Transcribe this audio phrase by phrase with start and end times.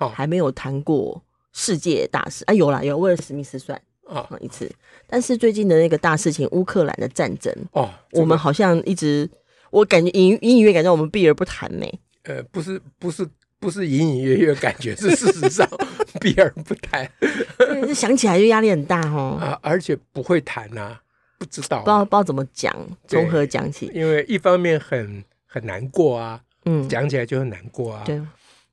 [0.00, 1.22] 嗯还没有谈过
[1.52, 4.70] 世界大事啊，有啦，有为了史密斯算啊一次，
[5.06, 9.28] 但是最近的那个大事情，乌克兰的战争哦，我们好像一直，
[9.70, 11.86] 我感觉隐隐隐约感觉我们避而不谈呢。
[12.24, 13.26] 呃，不是不是
[13.58, 15.68] 不是隐隐约约感觉， 是事实上
[16.20, 17.10] 避而不谈。
[17.58, 20.96] 这想起来就压力很大哦啊，而且不会谈呐，
[21.38, 22.74] 不知道，不知道不知道怎么讲，
[23.08, 23.90] 从何讲起？
[23.94, 28.20] 因为一方面很很难过啊，嗯，讲起来就很难过啊，对。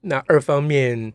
[0.07, 1.13] 那二方面，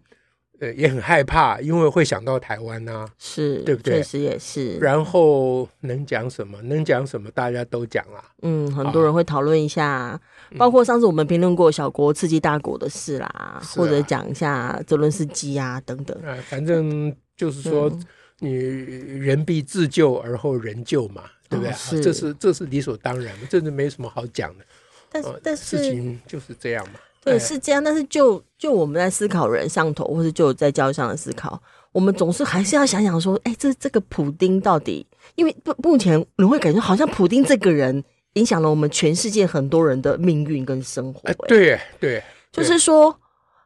[0.60, 3.96] 呃，也很害怕，因为会想到台湾呐、啊，是对不对？
[3.96, 4.77] 确实也是。
[4.78, 6.60] 然后能讲什么？
[6.62, 7.30] 能讲什么？
[7.32, 8.23] 大家都讲啊。
[8.43, 10.10] 嗯，很多人会讨论一下，
[10.51, 16.16] 哦、包括上次我们评论过小国刺激大国的事啦，啊、或者讲一下泽伦斯基啊等等。
[16.23, 17.90] 啊，反正就是说，
[18.38, 21.73] 你人必自救而后人救嘛，嗯、对不对？
[21.73, 24.65] 哦、是这是这是理所当然的，这是没什么好讲的。
[25.10, 27.01] 但是，呃、但是事情就是这样嘛。
[27.24, 31.60] 对，是这样，但是就就我们在思考人上头，或是就在教育上的思考，
[31.92, 35.06] 我们总是还是要想想说，哎，这这个普丁到底，
[35.37, 41.20] 因为不目前你会感觉好像普丁这个人影响了我们全世界很多人的命运跟生活。
[41.28, 43.16] 哎，对对，就是说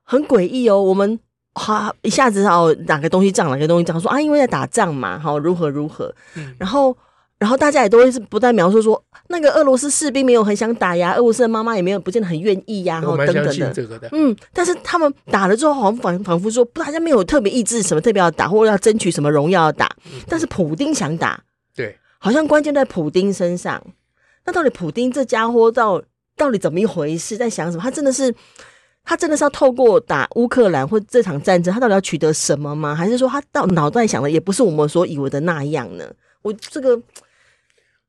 [0.03, 1.19] 很诡异哦，我们
[1.55, 6.97] 哈一下子哦哪个东西涨，哪个东西涨，说啊，因为在打仗嘛，好如何如何，嗯、然后。
[7.39, 13.99] 然后大家也都会是不断描述说，那个俄罗斯士兵没有很想打呀，俄罗斯的妈妈也没有不见得很愿意呀，然后等等的。
[13.99, 19.85] 的嗯，但是他们打了之后，好像仿仿佛说，不，大家没有特别意志什么特别要打，或者要争取什么荣耀要打。
[20.07, 21.39] 嗯、但是普丁想打，
[21.75, 23.83] 对，好像关键在普丁身上。
[24.47, 26.03] 那到底普丁这家伙到
[26.39, 27.37] 到底怎么一回事？
[27.37, 27.83] 在想什么？
[27.83, 28.35] 他真的是
[29.05, 32.95] 他真的是要透过打乌克兰或这场战争，他到底要取得什么吗？
[32.95, 36.05] 还是说他到脑袋想的也不是我们所以为的那样呢？
[36.41, 36.99] 我这个。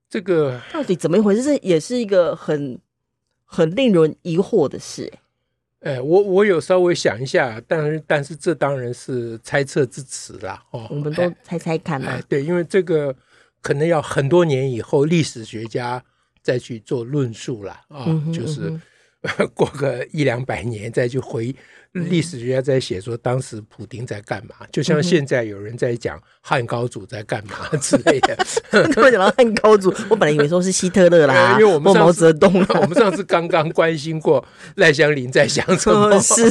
[0.10, 1.44] 这个到底怎么一回事？
[1.44, 2.80] 这也是一个很
[3.46, 5.12] 很令人疑惑的事。
[5.82, 10.64] 哎，我我有稍微想一下，但是但是这当然是猜测之词啦。
[10.72, 12.20] 哦，我们都猜猜看嘛。
[12.28, 13.16] 对，因为这个
[13.62, 16.04] 可能要很多年以后历史学家
[16.42, 18.80] 再去做论述了啊，嗯哼，就是。
[19.22, 21.54] 嗯 过个一两百年再去回
[21.94, 28.38] 历史学家在写说当时普丁在干嘛，就像现在有人在讲汉高祖在干嘛 之类的。
[28.70, 34.46] 刚刚讲到汉高祖，我本来以为说是希特勒啦， 因为我们毛泽东，我们上次刚刚关心过
[34.76, 36.48] 赖香林在想什么，是，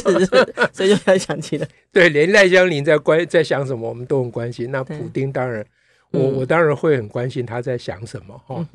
[0.73, 1.67] 所以就才想起来。
[1.93, 4.69] 对，连赖香林在关在想什么，我们都很关心。
[4.69, 5.65] 那普丁当然，
[6.11, 8.67] 我我当然会很关心他在想什么哈。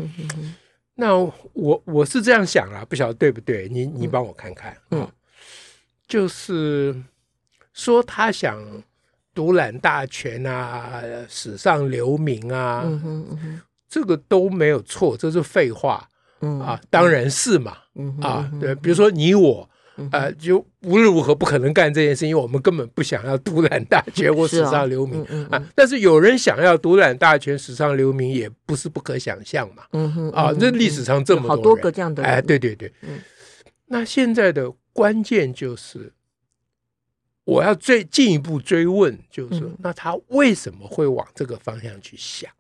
[0.95, 3.69] 那我我是这样想啦，不晓得对不对？
[3.69, 5.09] 你你帮我看看，嗯，
[6.07, 6.95] 就是
[7.73, 8.59] 说他想
[9.35, 16.09] 独揽大权啊，史上留名啊，嗯哼嗯哼，这个都没有错，这是废话，
[16.41, 19.69] 嗯啊，当然是嘛，嗯啊，对，比如说你我。
[20.11, 25.63] 呃，就无论如何不可能干这件事，因为我们根本不想要独揽大权或史上留名、啊。
[25.75, 29.85] 但是有人想要独揽大权、史上留名，也不是不可想象嘛。
[29.93, 32.33] 嗯哼，啊，这历史上这么多，好多个这样的人。
[32.33, 32.93] 哎，对对对。
[33.03, 33.21] 嗯、
[33.87, 36.13] 那现在的关键就是，
[37.45, 42.51] 我要最进一步追问，就是说，嗯、那他为什么会往这个方向去想？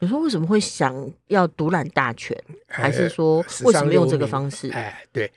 [0.00, 2.36] 你说为什么会想要独揽大权，
[2.66, 4.68] 还是说为什么用这个方式？
[4.70, 5.30] 哎，哎，对。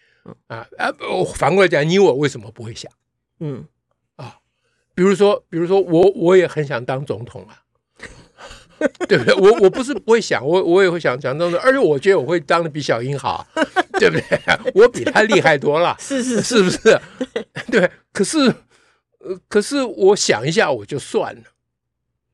[0.48, 0.94] 啊啊！
[1.12, 2.92] 我反过来讲，你我为什么不会想？
[3.40, 3.66] 嗯
[4.16, 4.38] 啊，
[4.94, 7.64] 比如说，比如说我我也很想当总统啊，
[9.08, 9.34] 对不对？
[9.36, 13.46] 我我不是不会想，我我也会想当总统，而且我觉得我会当的比小英好，
[14.00, 14.40] 对不对？
[14.74, 17.02] 我比他厉害多了，是是是不是？
[17.72, 18.38] 对，可是
[19.20, 21.42] 呃，可是我想一下我就算了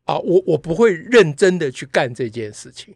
[0.05, 2.95] 啊，我我不会认真的去干这件事情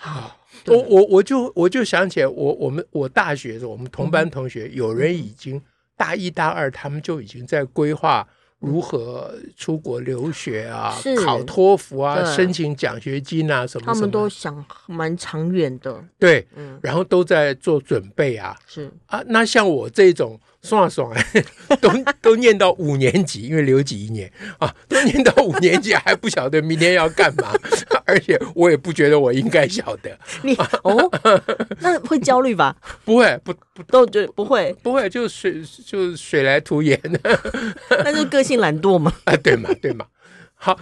[0.00, 0.34] 啊。
[0.66, 5.60] 我我我就我就想起来，我我们我大学的时候，我们同班同学有人已经
[5.96, 8.26] 大一大二，他们就已经在规划
[8.58, 13.94] 如何出国留学啊，考托福啊，申请奖学金啊什么什么。
[13.94, 16.46] 他们都想蛮长远的，对，
[16.82, 18.54] 然后都在做准备啊。
[18.66, 21.22] 是啊，那像我这种爽啊爽啊，
[21.80, 21.90] 都
[22.20, 27.52] 都念到五年级，因为留级一年啊，都念到五年级还不晓得明天要干嘛，
[28.04, 30.18] 而且我也不觉得我应该晓得。
[30.42, 31.10] 你哦，
[31.80, 32.76] 那会焦虑吧？
[33.04, 37.20] 不会，不不都觉得不会，不会，就水就水来土掩的。
[38.04, 39.12] 那就个性懒惰嘛？
[39.24, 40.06] 啊，对嘛对嘛。
[40.54, 40.78] 好，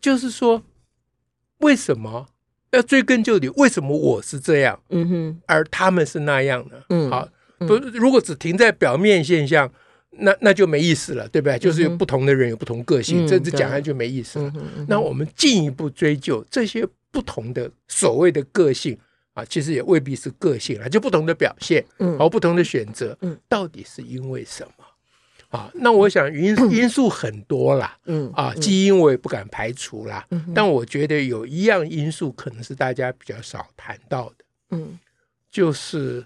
[0.00, 0.62] 就是说，
[1.58, 2.28] 为什么
[2.70, 3.48] 要追根究底？
[3.56, 4.78] 为什么我是这样？
[4.90, 6.84] 嗯哼，而他们是那样的？
[6.90, 7.28] 嗯，好。
[7.58, 9.70] 不，如果只停在表面现象，
[10.18, 11.58] 那那就没意思了，对不对？
[11.58, 14.52] 就是有不同的人有不同个性，这这讲下就没意思了。
[14.88, 18.98] 那我们进一步追究这些不同的所谓的个性
[19.34, 24.84] 啊，其实也未必是个性啊，就不同的表现，嗯，和不同的选择，嗯，到底是因为什么？
[25.50, 34.98] 啊，那我想因因素很多啦，嗯，啊，基因我也不敢排除啦，但我觉得有一样因素可能是大家比较少谈到的，嗯，
[35.50, 36.24] 就是。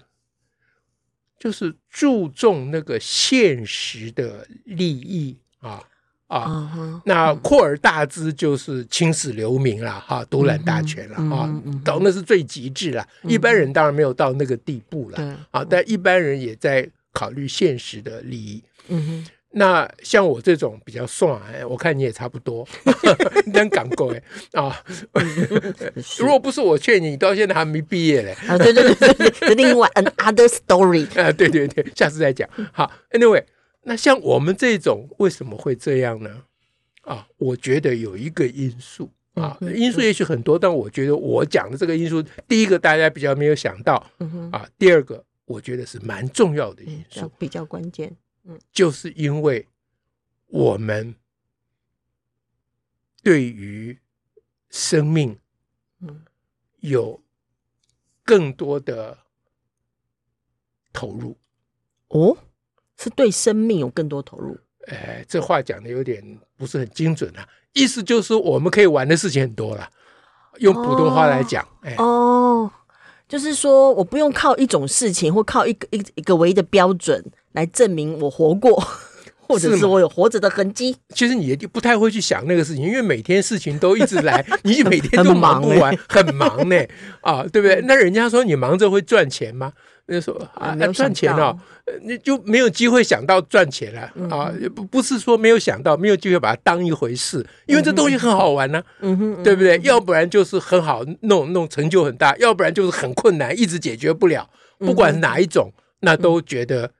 [1.41, 5.81] 就是注重那个现实的利益啊
[6.27, 7.01] 啊，uh.
[7.03, 11.49] 那扩而大之就是青史留名了哈，独揽大权了啊，
[11.83, 13.03] 到那是最极致了。
[13.23, 18.63] 一般人当然没有到那个地步了啊，但一般人也在考虑现实的利益。
[18.89, 19.27] 嗯哼。
[19.53, 22.65] 那像我这种比较爽，我看你也差不多，
[23.53, 24.81] 能讲过哎啊！
[26.17, 28.31] 如果不是我劝你，你到现在还没毕业嘞。
[28.47, 32.47] 啊，对对对，另外 another story 啊，对对对，下次再讲。
[32.71, 33.43] 好，Anyway，
[33.83, 36.43] 那像我们这种为什么会这样呢？
[37.01, 43.95] 啊，我觉得有一个因素啊，因素也许很多，但我觉得我讲的这个因素，第一个大家比较没有想到
[44.51, 48.15] 啊，第二个我觉得是蛮重要的因素，比较关键。
[48.43, 49.67] 嗯，就是因为
[50.47, 51.15] 我们
[53.21, 53.99] 对于
[54.69, 55.39] 生命，
[55.99, 56.23] 嗯，
[56.79, 57.21] 有
[58.23, 59.19] 更多的
[60.91, 61.37] 投入。
[62.07, 62.37] 哦，
[62.97, 64.57] 是对生命有更多投入？
[64.87, 67.47] 哎，这话讲的有点不是很精准啊。
[67.73, 69.89] 意思就是我们可以玩的事情很多了。
[70.57, 72.69] 用普通话来讲，哎，哦，
[73.27, 77.23] 就是说我不用靠一种事情或靠一个一一个唯一的标准。
[77.53, 78.81] 来证明我活过，
[79.47, 80.95] 或者是我有活着的痕迹。
[81.13, 86.89] 其实你也不太会去想那个事情，因为每天事情都一直来， 你每天都忙不完，很忙呢、欸。
[87.21, 87.81] 啊，对不对？
[87.85, 89.73] 那人家说你忙着会赚钱吗？
[90.07, 91.57] 那说啊，赚钱哦，
[92.01, 94.01] 你就没有机会想到赚钱了
[94.35, 94.51] 啊。
[94.75, 98.83] 不不是说没有想到，没有机会把它当一回事，因为这东西很好玩呢、啊，
[99.43, 99.79] 对不对？
[99.83, 104.49] 要不然就是很好弄，弄成就很大；要不然就是很困难，一直解决不了。
[104.79, 105.71] 不管哪一种，
[106.01, 106.91] 那都觉得。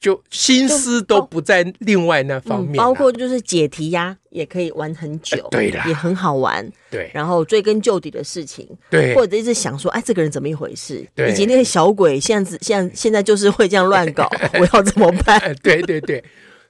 [0.00, 7.10] 就心思都不在另外那方面，包括就是解题呀，也可以玩很久，对的，也很好玩，对。
[7.12, 11.04] 然后追根究底的事情，对，或者一直想说，哎，这个人怎么一回事？
[11.16, 11.30] 对。
[11.30, 14.30] 以及那个小鬼，现在现在现在就是会这样乱搞，
[14.60, 15.40] 我要怎么办？
[15.64, 16.22] 对对对，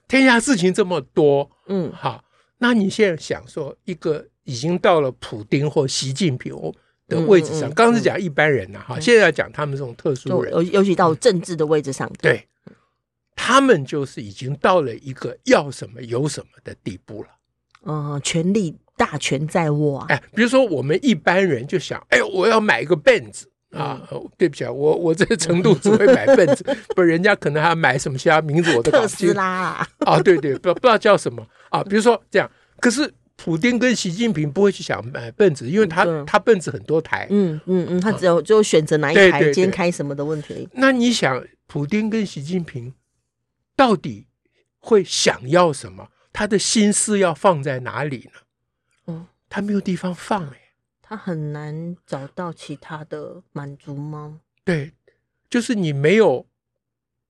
[0.07, 2.23] 天下事情这么多，嗯，好，
[2.57, 6.51] 那你现在想说，一个已经到了普丁或习近平
[7.07, 12.43] 的位置上，刚刚是讲一般人呐，哈，现在要讲他们这种特殊人，尤尤其到政治的位置上，对。
[13.41, 17.29] 他们就是已经到了一个要什么有什么的地步了，
[17.85, 20.05] 嗯，权力大权在握啊！
[20.09, 24.01] 哎，比如说我们一般人就想，哎，我要买一个 Benz 啊，
[24.37, 26.59] 对不起啊，我我这个程度只会买 Benz，
[26.93, 29.29] 不，人家可能还要买什么其他名字我都搞不清。
[29.29, 31.43] 特斯拉啊，啊，对对，不不知道叫什么。
[31.69, 32.51] 啊，比如说这样，
[32.81, 40.67] 可是普丁跟习近平不会去想买 Benz，因为他他 Benz 很多台，嗯嗯嗯，他只有就选择哪一台，今天开什么的问题。
[40.73, 42.93] 那你想，普丁跟习近平？
[43.79, 44.27] 到底
[44.77, 46.09] 会想要什么？
[46.33, 48.41] 他的心思要放在哪里呢？
[49.05, 54.41] 哦，他没有地方放哎，他很难找到其他的满足吗？
[54.65, 54.91] 对，
[55.49, 56.45] 就是你没有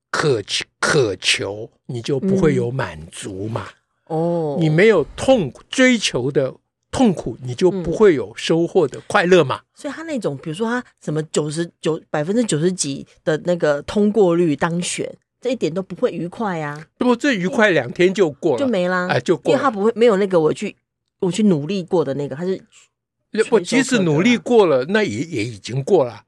[0.10, 3.68] 渴求，渴求你就不会有满足嘛。
[4.06, 6.56] 哦，你没有痛追求的
[6.90, 9.62] 痛苦，你就不会有收获的快乐嘛。
[9.76, 15.16] 所以他那种，比如说他什么九十九百分之九十几的那个通过率当选。
[15.42, 16.88] 这一点都不会愉快呀！
[16.98, 19.08] 不，这愉快两天就过了，就没啦。
[19.10, 20.76] 哎，就过了，因为他不会没有那个我去
[21.20, 22.62] 我去努力过的那个，他是
[23.50, 26.24] 不，即使努力过了，那也也已经过了。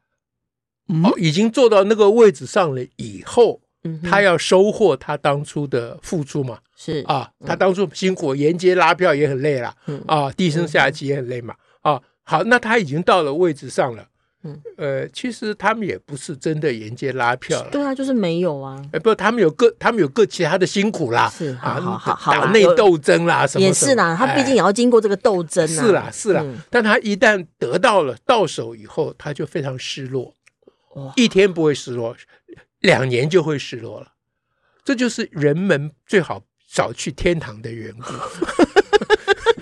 [1.04, 3.62] 哦，已经坐到那个位置上了以后，
[4.04, 6.60] 他要收获他当初的付出嘛？
[6.76, 9.76] 是啊，他当初辛苦沿街拉票也很累了，
[10.08, 11.56] 啊，低声下气也很累嘛。
[11.82, 14.08] 啊，好，那他已经到了位置上了。
[14.44, 18.82] 嗯，呃，其实他们也不是真的沿街拉票了，对啊，就是没有啊。
[18.92, 26.44] 哎，不，他们有各，他们有各其他的辛苦啦，是啊，好好好，党内斗争啦，什么也是啦，他毕竟也要经过这个斗争啊，是啦，是啦。
[26.72, 30.34] 但他一旦得到了到手以后，他就非常失落，
[31.16, 32.16] 一天不会失落，
[32.80, 34.14] 两年就会失落了。
[34.84, 38.12] 这就是人们最好少去天堂的缘故。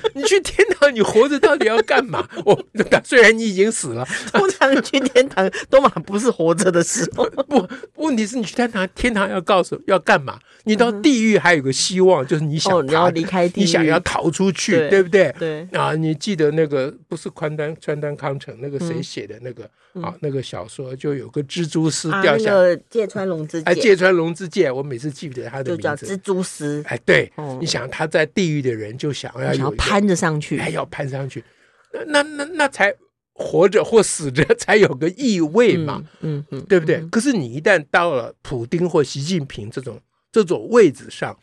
[0.15, 2.27] 你去天堂，你活着到底要干嘛？
[2.45, 2.59] 我
[3.03, 7.29] 虽然你已经死了， 通常去天堂都嘛不是活着的时候。
[7.47, 10.39] 不，问题是你去天堂，天堂要告诉要干嘛？
[10.65, 15.33] 你到地狱还有个希望，就是你想、哦、你要离开地狱，你想要逃出去，对，对不对？
[15.39, 26.83] 对啊，你记得那个不是宽端川端康成那个谁写的那个、嗯、啊那个小说，就有个蜘蛛丝掉下来，芥川龙之介，哎，芥川龙之介，我每次记不得他的名字，就叫蜘蛛丝。
[26.85, 31.43] 哎，对，哦、你想他在地狱的人就想要有攀着上去，还要攀上去，
[31.91, 32.93] 那那那那才
[33.33, 36.97] 活着或死着 才有个意味嘛，嗯嗯，嗯，对不对？
[36.97, 40.01] 嗯、可是你一旦到了普丁或习近平这种。
[40.31, 41.35] 这种位置上，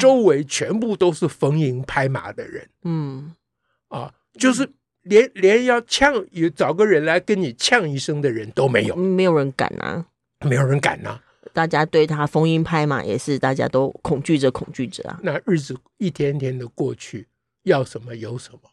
[0.00, 3.32] 周围全部都是逢迎拍马的人，嗯，
[3.86, 4.68] 啊，就是
[5.02, 10.04] 连连要呛，也找个人来跟你呛一声的人都没有，没有人敢啊，
[10.40, 11.22] 没有人敢呐、啊，
[11.52, 15.20] 大家对他逢迎拍马也是大家都恐惧着，恐惧着啊。
[15.22, 17.28] 那日子一天天的过去，
[17.62, 18.71] 要什么有什么啊，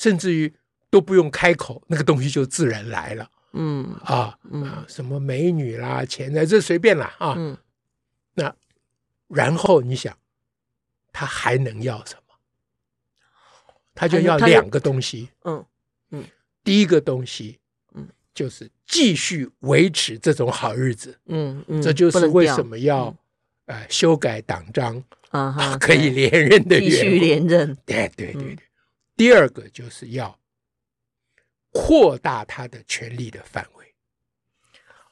[0.00, 0.50] 甚至于
[0.88, 7.34] 都不用开口，那个东西就自然来了，嗯啊，啊，什么美女啦、钱在这随便啦啊。
[7.36, 7.54] 嗯
[8.32, 8.56] 那，
[9.28, 10.16] 然后你想，
[11.12, 12.34] 他还能要什么？
[13.94, 15.28] 他就要两个东西。
[15.44, 15.62] 嗯
[16.12, 16.24] 嗯，
[16.64, 17.58] 第一个东西，
[17.94, 21.20] 嗯，就是继续维持这种好日子。
[21.26, 23.14] 嗯嗯，这就是为什么要
[23.66, 26.90] 呃修改党章啊， 可以连任的原因。
[26.90, 27.76] 继续连任。
[27.84, 28.64] 对对对对。
[29.20, 30.38] 第二个就是要
[31.72, 33.84] 扩大他的权力的范围。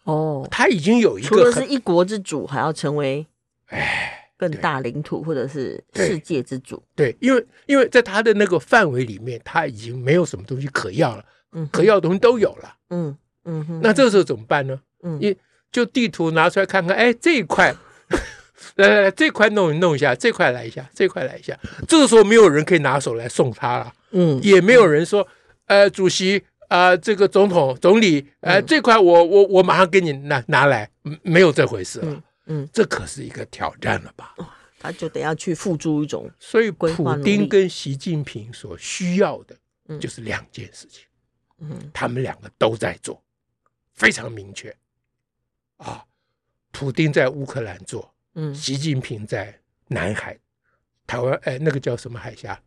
[0.04, 3.26] 哦，他已经有一个，除了是一国之主，还要成为
[3.66, 6.82] 哎更大领土或者是世界之主。
[6.94, 11.22] 对，对，因为因为在他的那个范围里面，他已经没有什么东西可要了，
[11.52, 13.80] 嗯，可要的东西都有了，嗯嗯哼。
[13.82, 14.80] 那这个时候怎么办呢？
[15.02, 15.36] 嗯，一
[15.70, 17.76] 就地图拿出来看看，哎，这一块，
[18.76, 21.54] 来来来，这块弄弄一下，这块来一下，这块来一下。
[21.86, 25.26] 这个时候没有人可以拿手来送他了，嗯，也没有人说，
[25.66, 26.44] 呃，主席。
[26.68, 30.86] 啊、呃，这个总统、总理，呃，嗯、这块我我我马上给你拿拿来，
[31.22, 32.12] 没有这回事了。
[32.12, 34.34] 嗯，嗯，这可是一个挑战了吧？
[34.78, 36.30] 他就得要去付诸一种。
[36.38, 39.56] 所以，普丁跟习近平所需要的
[39.98, 41.06] 就是两件事情。
[41.60, 43.18] 嗯，他们两个都在做，
[43.94, 44.68] 非常明确。
[45.78, 46.04] 啊，
[46.70, 50.38] 普丁在乌克兰做，嗯，习近平在南海、
[51.06, 52.60] 台湾，哎，那个叫什么海峡？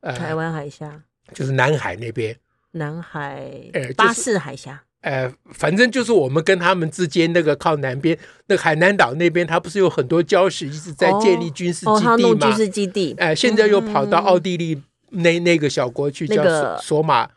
[0.00, 1.02] 呃、台湾海峡，
[1.34, 2.36] 就是南海那边。
[2.72, 12.12] 南海，呃，巴士海峡，呃，反正就是我们跟他们之间那个靠南边，那个海南岛那边，它不是有很多礁石一直在建立军事基地吗？
[12.12, 17.28] 哦，哦，军事基地，哎，现在又跑到奥地利那那个小国去，叫索马，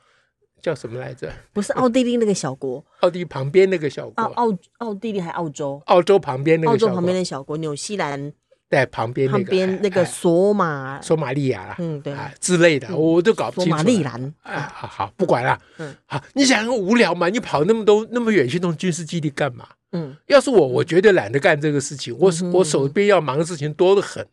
[0.62, 1.32] 叫什么来着？
[1.54, 5.82] 不是奥地利那个小国，奥地利旁边那个小国，奥奥地利还澳洲？
[5.86, 8.34] 澳洲旁边那个，澳洲旁边的小国，纽西兰。
[8.72, 13.70] 在旁边，旁边那个索马索马利亚啦，嗯，对啊之类的，我都搞不清楚。
[13.70, 17.28] 索马利兰，啊，好好不管了，嗯，好，你想无聊嘛？
[17.28, 19.68] 你跑那么多那么远去弄军事基地干嘛？
[19.92, 22.16] 嗯，要是我，我绝对懒得干这个事情。
[22.18, 24.26] 我我手边要忙的事情多得很。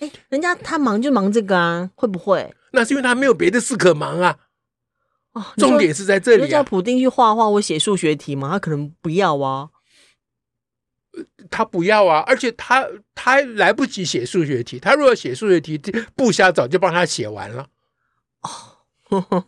[0.00, 2.52] 哎，人家他忙就忙这个啊，会不会？
[2.72, 4.36] 那是因为他没有别的事可忙啊。
[5.34, 6.48] 哦，重点是在这里。
[6.50, 8.50] 叫普丁去画画或写数学题嘛？
[8.50, 9.68] 他可能不要啊。
[11.50, 14.78] 他不要啊，而且他他还来不及写数学题。
[14.78, 15.76] 他如果写数学题，
[16.16, 17.68] 部下早就帮他写完了。
[19.10, 19.44] 哦，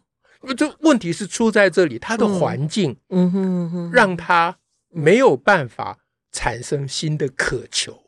[0.57, 4.59] 这问题是出在这里，他的环境，嗯哼，让他
[4.91, 5.99] 没有办法
[6.33, 7.99] 产生新的渴求。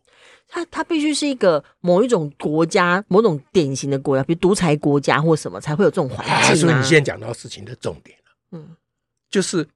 [0.49, 6.55] 他他必须是一个某一种国家，某种典型的国家，比如独裁国家或什么，才会有这种环境啊。
[6.55, 8.77] 所以你现在讲到事情的重点了，嗯，
[9.31, 9.67] 就是。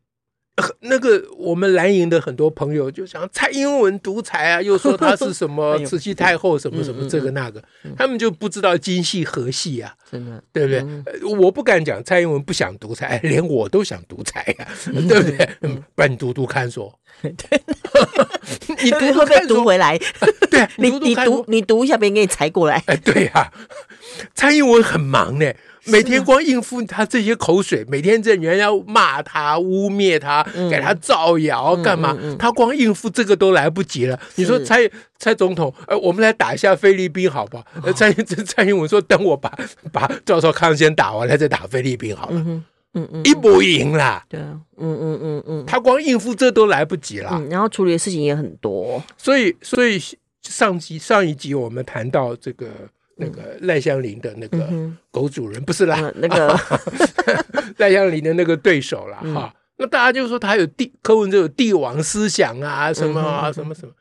[0.81, 7.63] 那个我们蓝营的很多朋友就想蔡英文独裁啊，又说他是什么 慈禧太后什么什么这个那个，
[7.97, 11.25] 他们就不知道今夕何夕啊，真的对不对？
[11.39, 15.49] 我不敢讲蔡英文不想独裁，连我都想独裁呀，对不对？
[15.95, 17.61] 不然 你读读看说，对，
[18.83, 19.99] 你读会不会读回来？
[20.51, 22.83] 对，你你读你读一下，别人给你裁过来。
[22.87, 23.53] 哎，对呀，
[24.35, 25.53] 蔡英文很忙呢。
[25.87, 32.17] 每天光应付他这些口水，每天这人家骂他、污蔑他、给他造谣干嘛？
[32.39, 34.21] 他光应付这个都来不及了。
[34.35, 34.79] 你说蔡
[35.19, 37.93] 蔡总统，呃，我们来打一下菲律宾好不好？
[37.93, 39.51] 蔡蔡英文说，等我把
[39.91, 42.37] 把赵少康先打完了再打菲律宾好了。
[42.37, 44.25] 嗯嗯，一不赢啦。
[44.29, 47.41] 对啊，嗯嗯嗯嗯，他光应付这都来不及了。
[47.49, 50.01] 然后处理的事情也很多，所以所以
[50.43, 52.67] 上集上一集我们谈到这个。
[53.21, 54.69] 那个赖香林的那个
[55.11, 56.59] 狗主人不是啦，嗯、那个
[57.79, 59.55] 赖香林的那个对手啦哈。
[59.77, 63.93] 那大家就说他有帝柯文哲有帝王思想啊，什么啊，什么什么。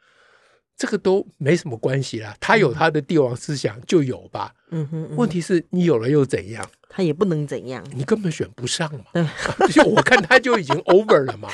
[0.79, 2.35] 这个都没什么关系啦。
[2.39, 4.51] 他有他的帝王思想就有吧。
[4.71, 6.65] 嗯哼，问题是你有了又怎样？
[6.89, 9.03] 他也不能怎样，你根本选不上嘛。
[9.13, 9.23] 对，
[9.73, 11.49] 就我看他就已经 over 了嘛，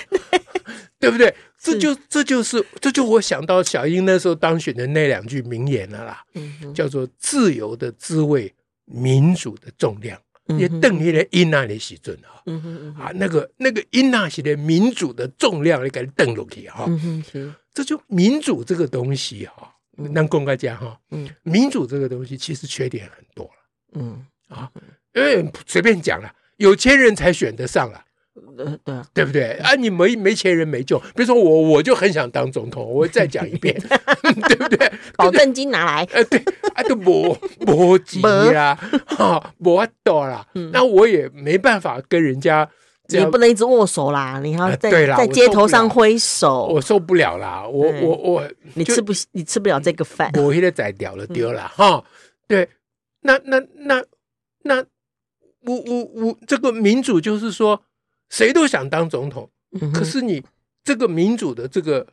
[1.00, 1.34] 对不对？
[1.60, 6.24] 这就这就是这就我想到小英那时候当选的那两句名言了啦，
[6.75, 8.53] 叫做“自由的滋味，
[8.86, 10.17] 民主的重量”。
[10.60, 12.39] 也邓起来因那里喜尊哈，
[13.00, 16.86] 啊，那个那个因那些的民主的重量，你给它邓落去哈，
[17.75, 23.51] 这就民主这个东西哈，能公开讲哈，嗯民主这个东西其实缺点很多了，
[23.94, 24.72] 嗯啊，
[25.13, 28.01] 因为随便讲了，有钱人才选得上了。
[28.58, 29.75] 呃，对啊，对不对啊？
[29.75, 31.00] 你没没钱人没救。
[31.00, 33.74] 比如说我，我就很想当总统，我再讲一遍，
[34.50, 34.91] 对不对？
[35.15, 36.03] 保证金拿来。
[36.12, 36.39] 呃，对
[36.74, 38.75] 啊，都没没急啦，
[39.08, 40.46] 哈，没多啦。
[40.74, 42.70] 那我也没办法跟人家，
[43.09, 47.67] 你不能一直握手啦，你要在在街头上挥手，我受不了啦。
[47.67, 52.03] 我我我，你吃不你吃不了这个饭，我现在宰掉了丢了哈。
[52.47, 52.69] 对，
[53.21, 54.03] 那那那
[54.63, 54.77] 那，
[55.62, 57.81] 我我我，这个民主就是说。
[58.27, 59.47] 谁都想当总统，
[59.93, 60.43] 可是你
[60.83, 62.05] 这个民主的这个，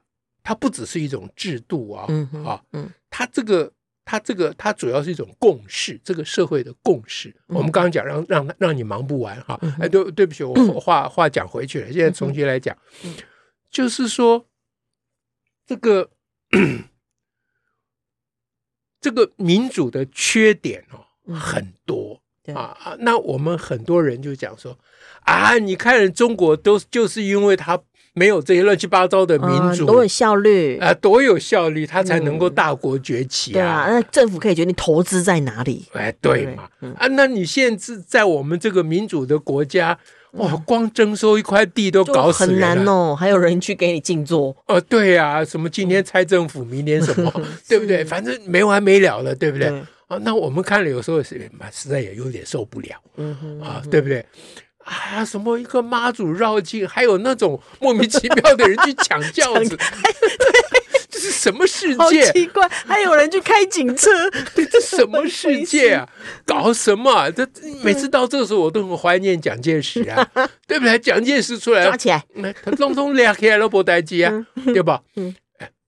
[0.42, 2.06] 它不只是一种制度啊，
[2.44, 2.62] 啊，
[3.08, 3.72] 它这个，
[4.04, 7.35] 它这个，它主要是一种共识，这个社会的共识。
[7.47, 12.76] 我们刚刚讲让让让你忙不完哈，哎，对对不起，我话话讲回去了，现在重新来讲，
[13.71, 14.47] 就是说
[15.66, 16.11] 这个
[19.00, 22.21] 这个民主的缺点哦很多。
[22.52, 22.97] 啊啊！
[22.99, 24.76] 那我们很多人就讲说
[25.21, 27.80] 啊，你看中国都就是因为他
[28.14, 33.54] 没有这些乱七八糟的民主，多有效率啊，多有效率，它才能够大国崛起啊。
[33.54, 35.87] 对啊，那政府可以决定投资在哪里。
[35.92, 36.69] 哎，对嘛？
[36.99, 39.99] 啊，那你现在在我们这个民主的国家，
[40.33, 44.54] 哇，光征收一块地都搞死很难哦，还有人去给你静坐。
[44.66, 47.33] 哦，对呀，什么今天拆政府，明天什么，
[47.66, 48.04] 对不对？
[48.04, 49.69] 反正没完没了了，对不对？
[50.09, 54.23] 啊，那我们看了有时候是实在也有点受不了，嗯哼，啊，对不对？
[54.84, 59.76] 啊，什么一个妈祖绕境，还有那种莫名其妙的人去抢轿子，
[61.08, 62.30] 这是什么世界？
[62.32, 64.10] 奇怪，还有人去开警车，
[64.54, 66.08] 对，这什么世界啊？
[66.44, 67.30] 搞什么？
[67.30, 67.46] 这
[67.82, 70.28] 每次到这个时候，我都很怀念蒋介石啊，
[70.66, 70.98] 对不对？
[70.98, 72.25] 蒋介石出来抓起来，
[72.64, 75.02] 他通通俩起来都不待机啊，对吧？
[75.16, 75.34] 嗯，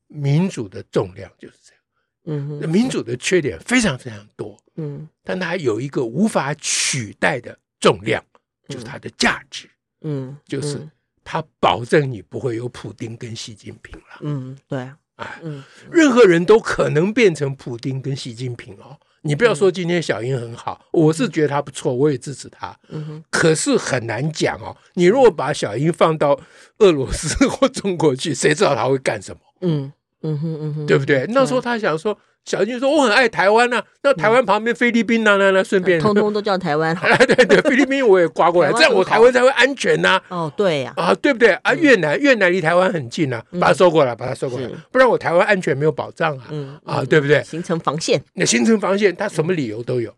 [0.09, 1.81] 民主的重量就是这样。
[2.27, 8.23] 嗯，民主的缺点非常非常多，嗯，但它有一个无法取代的重量，
[8.69, 9.69] 就是它的价值，
[10.03, 10.89] 嗯，就是
[11.23, 14.79] 它保证你不会有普丁跟习近平了，嗯，对，
[15.17, 18.97] 哎，嗯，任何人都可能变成普丁跟习近平哦。
[19.27, 24.77] 你不要说今天小英很好，我是觉得他不错，我也支持他，嗯哼，可是很难讲哦。
[24.95, 26.39] 你如果把小英放到
[26.79, 29.41] 俄罗斯 或中国去，谁知道他会干什么？
[29.63, 29.93] 嗯。
[30.27, 31.27] 嗯哼嗯哼，对不对？
[31.29, 35.37] 那时候他想说，小军说我很爱台湾呐，那台湾旁边菲律宾呐？
[35.39, 36.95] 那那顺便通通都叫台湾。
[37.27, 40.21] 对对，菲律宾我也刮过来，这样我台湾才会安全呐。
[40.29, 41.73] 哦，对呀，啊，对不对啊？
[41.75, 46.81] 越南越南离台湾很近呐，把它收过来，把它收过来，不然我台湾安全没有保障啊。
[46.85, 47.43] 啊，对不对？
[47.45, 50.15] 形成防线，那形成防线，他什么理由都有。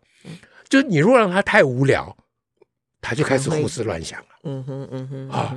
[0.67, 2.17] 就你如果让他太无聊，
[2.99, 4.25] 他就开始胡思乱想了。
[4.43, 5.55] 嗯哼嗯哼啊，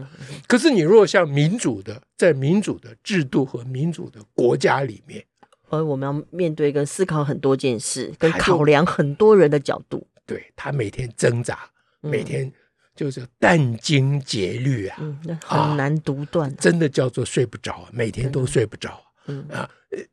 [0.49, 5.23] 可是你如果像民主的，在民主的制度和民主的国家里面，
[5.71, 10.07] 而我们要面对跟思考很多件事，跟考量很多人的角度。
[10.27, 11.59] 对，他每天挣扎，
[12.03, 12.53] 每天
[12.95, 19.01] 就是殚精竭虑啊，嗯很难独断，真的叫做睡不着，每天都睡不着。
[19.27, 19.71] 嗯啊，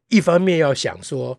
[0.08, 1.38] 一方面要想说。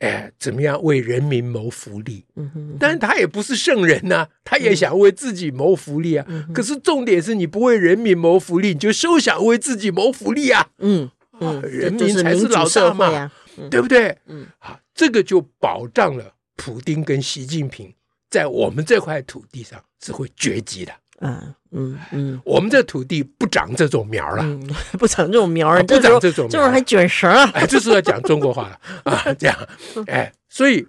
[0.00, 2.26] 哎，怎么样为人民谋福利？
[2.34, 6.26] 嗯哼，但是他也不是圣人呐、啊，他也想为自己谋福利啊。
[6.28, 10.68] 嗯、可是重点是你不为人民谋福利，你就休想为自己谋福利啊。
[10.78, 11.08] 嗯
[11.40, 14.16] 嗯，人民才是老大嘛，啊嗯、对不对？
[14.26, 17.92] 嗯，好，这个就保障了普丁跟习近平
[18.30, 20.92] 在我们这块土地上是会绝迹的。
[21.20, 24.44] 嗯嗯嗯，我们这土地不长这种苗了，
[24.98, 27.48] 不长这种苗了，不长这种，这会儿还卷舌啊！
[27.54, 28.80] 哎，这是要讲中国话了。
[29.10, 29.68] 啊，这样，
[30.06, 30.86] 哎，所以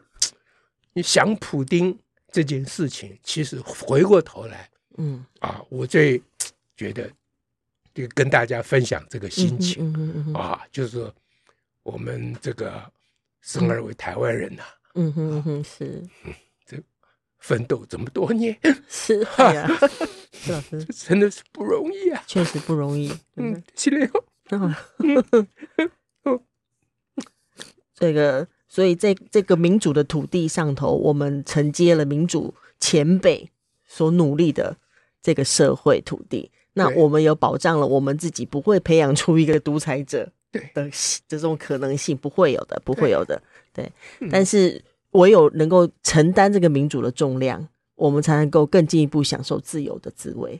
[0.93, 1.97] 你想普丁
[2.31, 5.23] 这件事情，其实回过头来，嗯。
[5.39, 6.21] 啊，我最
[6.75, 7.07] 觉得
[7.93, 10.33] 就跟大家分享这个心情。
[10.33, 11.13] 啊，就是说
[11.85, 12.91] 我们这个
[13.41, 14.63] 生而为台湾人呐，
[14.95, 16.01] 嗯哼哼，是。
[16.65, 16.81] 这
[17.37, 18.57] 奋斗这么多年，
[18.89, 19.69] 是呀，
[20.33, 23.13] 是老师，真的是不容易啊，确实不容易。
[23.35, 24.09] 嗯，谢谢。
[27.93, 33.51] 这个，所以在这个民主的土地上头，我们承接了民主前辈
[33.85, 34.77] 所努力的
[35.21, 40.31] 这个社会土地，那我们有保障了我们自己不会培养出一个独裁者。
[40.73, 40.89] 的
[41.27, 43.41] 这种可能性不会有的，不会有的。
[43.73, 50.59] 对，对，但是唯有能够承担这个民主的重量，我们才能够更进一步享受自由的滋味。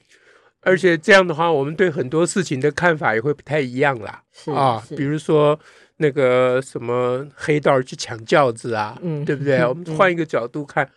[0.62, 4.24] 而且这样的话，我们对很多事情的看法也会不太一样啦。
[4.32, 5.60] 是啊，比如说
[5.98, 9.60] 那个什么黑道去抢轿子啊，嗯，对不对？
[9.68, 10.90] 我们换一个角度看，嗯、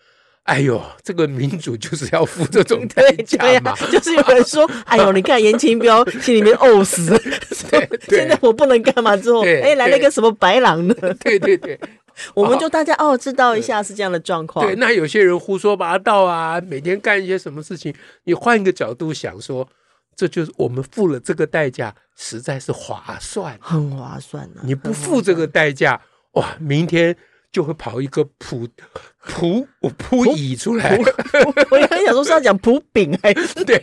[0.48, 3.76] 哎呦，这个民主就是要付这种 代价嘛。
[3.92, 7.20] 就是有人说， 哎呦，你看颜清标心里面呕死，
[8.08, 10.94] 现在我不能干嘛之后，哎，来了一个什么白狼呢？
[11.20, 11.78] 对对对。
[12.34, 14.66] 我们就大家哦，知道一下是这样的状况。
[14.66, 17.94] 对，那有些人胡说八道啊，每天干一些什么事情？
[18.24, 19.68] 你换一个角度想说，
[20.16, 24.62] 这就是我们付了这个代价，实在是划算，很划算啊。
[24.64, 26.00] 你不付这个代价，
[26.32, 27.14] 哇，明天。
[27.50, 28.68] 就会跑一个蒲
[29.26, 30.96] 蒲蒲乙出来，
[31.70, 33.80] 我刚想说是要讲蒲丙还是对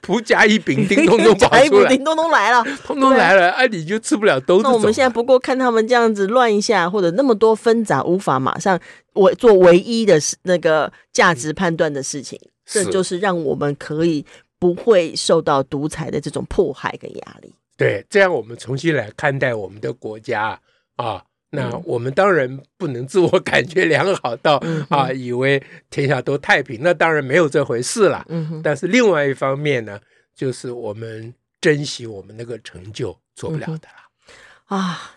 [0.00, 4.68] 蒲甲乙丙丁通通跑出来，丁通通来了，通通来了，哎，你就吃不了兜着走。
[4.68, 8.78] 那我们现在不过看他们这样子乱一下，或者那么多纷杂，无法马上
[9.12, 14.26] 我做唯一的那个价值判断的事情，这就是让我们可以
[14.58, 17.54] 不会受到独裁的这种迫害跟压力。
[17.76, 20.60] 对，这样我们重新来看待我们的国家
[20.96, 21.22] 啊。
[21.54, 26.80] 那我们当然不能自我感觉良好到啊，以为天下都太平。
[26.82, 28.26] 那当然没有这回事了。
[28.62, 29.98] 但是另外一方面呢，
[30.34, 34.76] 就是我们珍惜我们那个成就做不了的了。
[34.76, 35.12] 啊，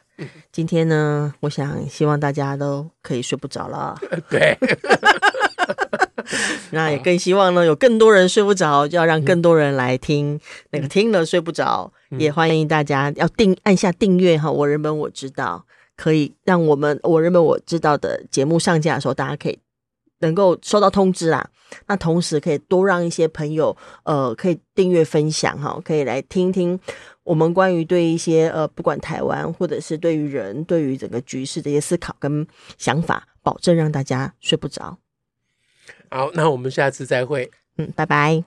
[0.52, 4.00] 今天呢，我想希望大家都可以睡不着了。
[4.30, 4.58] 对。
[6.72, 10.38] 那也更希望呢，有更多人睡不着，就要让更多人来听。
[10.72, 14.52] 那个听了睡不着，也欢迎大家要订按下订阅哈。
[14.52, 15.66] 我人本我知道。
[15.98, 19.60] 可以让我们我认为我知道的节目上架的时候，大家可以
[20.20, 21.50] 能够收到通知啦。
[21.88, 26.80] 那同时可以多让一些朋友呃，可以订阅分享哈，可以来听听
[27.24, 34.98] 我们关于对一些呃，不管台湾或者是对于人、对于整个局势的一些思考跟想法，保证让大家睡不着。
[36.10, 37.52] 好，那我们下次再会。
[37.78, 38.46] 嗯，拜拜。